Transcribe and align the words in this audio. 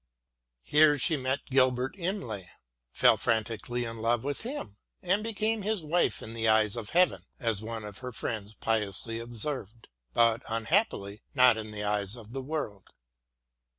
Here 0.63 0.97
she 0.97 1.15
met 1.15 1.45
Gilbert 1.51 1.93
Imlay, 1.95 2.49
fell 2.91 3.17
frantically 3.17 3.85
in 3.85 3.99
love 4.01 4.23
with 4.23 4.41
him, 4.41 4.77
and 5.03 5.21
became 5.23 5.61
his 5.61 5.83
wife 5.83 6.23
in 6.23 6.33
the 6.33 6.47
eyes 6.47 6.75
of 6.75 6.89
heaven, 6.89 7.21
as 7.39 7.61
one 7.61 7.83
of 7.83 7.99
her 7.99 8.11
friends 8.11 8.55
piously 8.55 9.19
observed— 9.19 9.89
^but, 10.15 10.41
unhappily, 10.49 11.21
not 11.35 11.55
in 11.55 11.69
the 11.69 11.83
eyes 11.83 12.15
of 12.15 12.33
the 12.33 12.41
world. 12.41 12.87